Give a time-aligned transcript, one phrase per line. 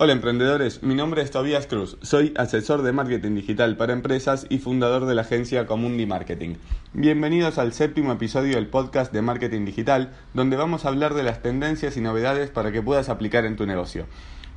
[0.00, 4.58] Hola emprendedores, mi nombre es Tobias Cruz, soy asesor de marketing digital para empresas y
[4.58, 6.54] fundador de la agencia Comundi Marketing.
[6.92, 11.42] Bienvenidos al séptimo episodio del podcast de marketing digital, donde vamos a hablar de las
[11.42, 14.06] tendencias y novedades para que puedas aplicar en tu negocio.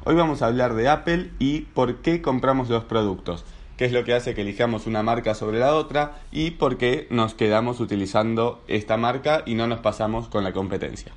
[0.04, 3.44] Hoy vamos a hablar de Apple y por qué compramos los productos,
[3.78, 7.08] qué es lo que hace que elijamos una marca sobre la otra y por qué
[7.10, 11.12] nos quedamos utilizando esta marca y no nos pasamos con la competencia.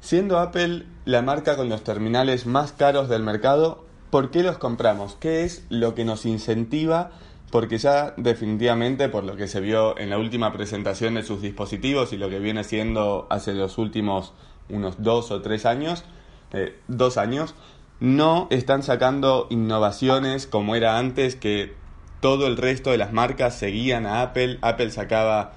[0.00, 5.16] Siendo Apple la marca con los terminales más caros del mercado, ¿por qué los compramos?
[5.20, 7.10] ¿Qué es lo que nos incentiva?
[7.50, 12.12] Porque ya definitivamente, por lo que se vio en la última presentación de sus dispositivos
[12.12, 14.32] y lo que viene siendo hace los últimos
[14.70, 16.04] unos dos o tres años,
[16.52, 17.54] eh, dos años,
[17.98, 21.74] no están sacando innovaciones como era antes, que
[22.20, 24.58] todo el resto de las marcas seguían a Apple.
[24.62, 25.52] Apple sacaba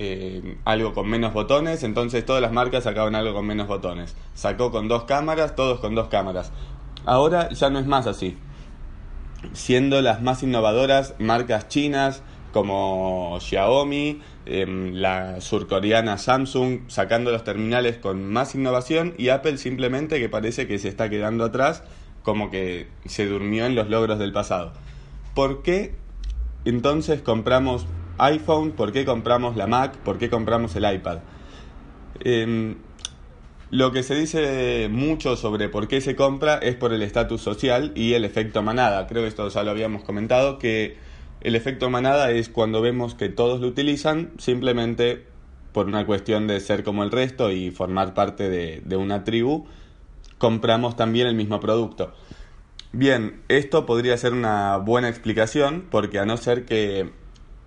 [0.00, 4.14] eh, algo con menos botones, entonces todas las marcas sacaban algo con menos botones.
[4.32, 6.52] Sacó con dos cámaras, todos con dos cámaras.
[7.04, 8.38] Ahora ya no es más así.
[9.54, 17.98] Siendo las más innovadoras marcas chinas como Xiaomi, em, la surcoreana Samsung, sacando los terminales
[17.98, 21.82] con más innovación y Apple simplemente que parece que se está quedando atrás,
[22.22, 24.74] como que se durmió en los logros del pasado.
[25.34, 25.96] ¿Por qué
[26.64, 27.86] entonces compramos
[28.18, 31.18] iPhone, por qué compramos la Mac, por qué compramos el iPad.
[32.20, 32.76] Em,
[33.70, 37.92] lo que se dice mucho sobre por qué se compra es por el estatus social
[37.94, 39.06] y el efecto manada.
[39.06, 40.96] Creo que esto ya lo habíamos comentado, que
[41.40, 45.26] el efecto manada es cuando vemos que todos lo utilizan simplemente
[45.72, 49.66] por una cuestión de ser como el resto y formar parte de, de una tribu,
[50.38, 52.14] compramos también el mismo producto.
[52.92, 57.10] Bien, esto podría ser una buena explicación porque a no ser que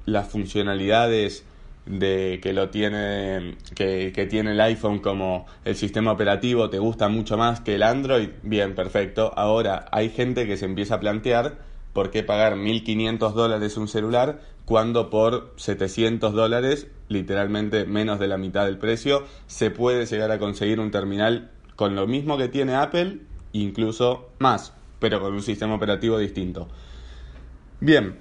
[0.05, 1.45] las funcionalidades
[1.85, 7.09] de que lo tiene que, que, tiene el iPhone como el sistema operativo te gusta
[7.09, 9.33] mucho más que el Android, bien, perfecto.
[9.35, 11.57] Ahora hay gente que se empieza a plantear
[11.93, 18.37] por qué pagar 1.500 dólares un celular cuando por 700 dólares, literalmente menos de la
[18.37, 22.75] mitad del precio, se puede llegar a conseguir un terminal con lo mismo que tiene
[22.75, 23.19] Apple,
[23.53, 26.69] incluso más, pero con un sistema operativo distinto.
[27.79, 28.15] Bien,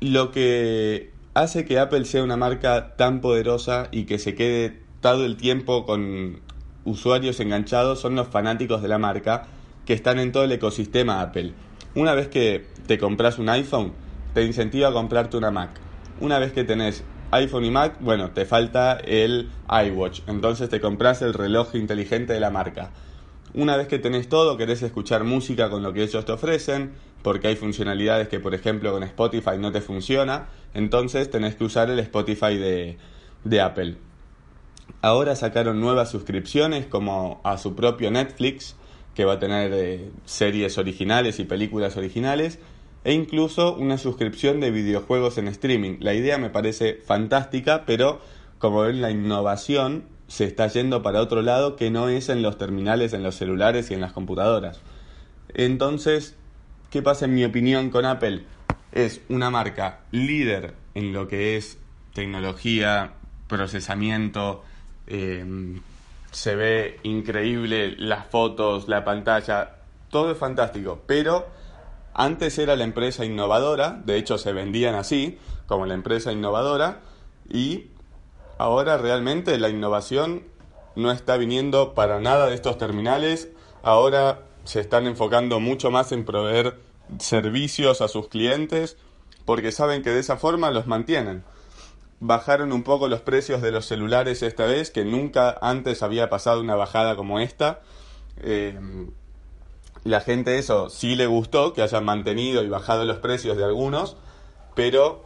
[0.00, 5.24] lo que hace que Apple sea una marca tan poderosa y que se quede todo
[5.24, 6.40] el tiempo con
[6.84, 9.46] usuarios enganchados son los fanáticos de la marca
[9.84, 11.52] que están en todo el ecosistema Apple.
[11.94, 13.92] Una vez que te compras un iPhone,
[14.34, 15.70] te incentiva a comprarte una Mac.
[16.20, 20.22] Una vez que tenés iPhone y Mac, bueno, te falta el iWatch.
[20.26, 22.90] Entonces te compras el reloj inteligente de la marca.
[23.54, 26.92] Una vez que tenés todo, querés escuchar música con lo que ellos te ofrecen,
[27.28, 31.90] porque hay funcionalidades que, por ejemplo, con Spotify no te funciona, entonces tenés que usar
[31.90, 33.96] el Spotify de, Apple.
[35.02, 38.76] Ahora sacaron nuevas suscripciones como a su propio Netflix,
[39.14, 42.60] que va a tener eh, series originales y películas originales,
[43.04, 45.98] e incluso una suscripción de videojuegos en streaming.
[46.00, 48.20] La idea me parece fantástica, pero
[48.58, 52.56] como ven la innovación se está yendo para otro lado que no es en los
[52.56, 54.80] terminales, en los celulares y en las computadoras.
[55.52, 56.38] Entonces,
[56.90, 58.44] ¿qué pasa en mi opinión con Apple?
[58.92, 61.78] Es una marca líder en lo que es
[62.14, 63.12] tecnología,
[63.46, 64.64] procesamiento,
[65.06, 65.80] em,
[66.30, 69.76] se ve increíble las fotos, la pantalla,
[70.10, 71.46] todo es fantástico, pero
[72.14, 77.00] antes era la empresa innovadora, de hecho se vendían así, como la empresa innovadora,
[77.48, 77.88] y
[78.58, 80.42] Ahora realmente la innovación
[80.96, 83.50] no está viniendo para nada de estos terminales.
[83.84, 86.78] Ahora se están enfocando mucho más en proveer
[87.18, 88.98] servicios a sus clientes
[89.46, 91.42] porque saben que de esa forma los mantienen.
[92.20, 96.60] Bajaron un poco los precios de los celulares esta vez, que nunca antes había pasado
[96.60, 97.80] una bajada como esta.
[98.42, 98.78] Eh,
[100.04, 104.18] la gente eso sí le gustó, que hayan mantenido y bajado los precios de algunos,
[104.74, 105.24] pero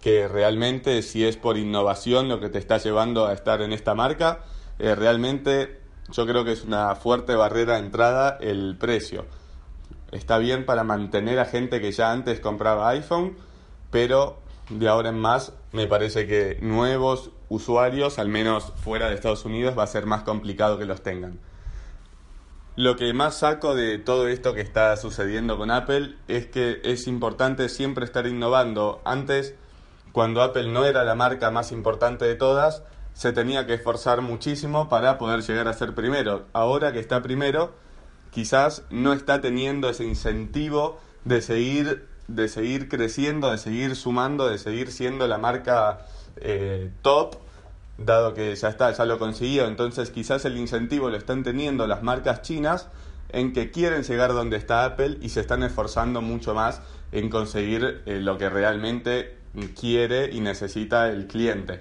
[0.00, 3.94] que realmente si es por innovación lo que te está llevando a estar en esta
[3.94, 4.46] marca,
[4.78, 9.26] eh, realmente yo creo que es una fuerte barrera de entrada el precio.
[10.10, 13.36] Está bien para mantener a gente que ya antes compraba iPhone,
[13.90, 14.38] pero
[14.70, 19.76] de ahora en más me parece que nuevos usuarios, al menos fuera de Estados Unidos,
[19.78, 21.38] va a ser más complicado que los tengan.
[22.76, 27.06] Lo que más saco de todo esto que está sucediendo con Apple es que es
[27.08, 29.02] importante siempre estar innovando.
[29.04, 29.56] Antes
[30.12, 32.82] cuando Apple no era la marca más importante de todas,
[33.18, 36.46] se tenía que esforzar muchísimo para poder llegar a ser primero.
[36.52, 37.74] Ahora que está primero,
[38.30, 44.56] quizás no está teniendo ese incentivo de seguir, de seguir creciendo, de seguir sumando, de
[44.56, 46.06] seguir siendo la marca
[46.36, 47.38] eh, top,
[47.96, 49.66] dado que ya está, ya lo consiguió.
[49.66, 52.86] Entonces quizás el incentivo lo están teniendo las marcas chinas
[53.30, 58.00] en que quieren llegar donde está Apple y se están esforzando mucho más en conseguir
[58.06, 59.38] eh, lo que realmente
[59.74, 61.80] quiere y necesita el cliente.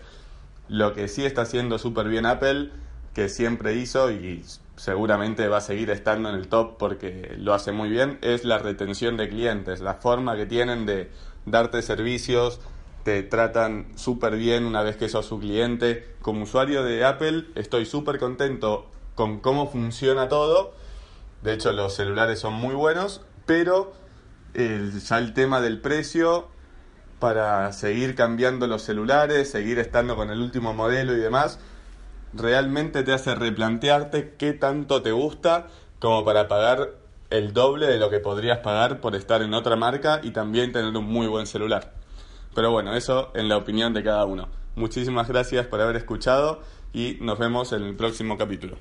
[0.70, 2.72] Lo que sí está haciendo súper bien Apple,
[3.14, 4.44] que siempre hizo y
[4.76, 8.60] seguramente va a seguir estando en el top porque lo hace muy bien, es la
[8.60, 11.10] retención de clientes, la forma que tienen de
[11.46, 12.60] darte servicios,
[13.04, 16.16] te tratan súper bien una vez que sos su cliente.
[16.22, 18.86] Como usuario de Apple estoy súper contento
[19.16, 20.74] con cómo funciona todo.
[21.42, 23.94] De hecho los celulares son muy buenos, pero
[24.54, 26.50] ya el tema del precio
[27.20, 31.60] para seguir cambiando los celulares, seguir estando con el último modelo y demás,
[32.34, 35.68] realmente te hace replantearte qué tanto te gusta
[36.00, 36.92] como para pagar
[37.30, 40.96] el doble de lo que podrías pagar por estar en otra marca y también tener
[40.96, 41.94] un muy buen celular.
[42.56, 44.50] Pero bueno, eso en la opinión de cada uno.
[44.76, 46.62] Muchísimas gracias por haber escuchado
[46.94, 48.78] y nos vemos en el próximo capítulo.